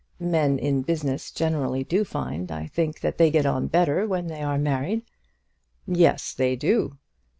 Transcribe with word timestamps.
Men 0.19 0.57
in 0.57 0.81
business 0.81 1.29
generally 1.29 1.83
do 1.83 2.03
find, 2.03 2.51
I 2.51 2.65
think, 2.65 3.01
that 3.01 3.19
they 3.19 3.29
get 3.29 3.45
on 3.45 3.67
better 3.67 4.07
when 4.07 4.25
they 4.29 4.41
are 4.41 4.57
married." 4.57 5.03
"Yes, 5.85 6.33
they 6.33 6.55
do." 6.55 6.97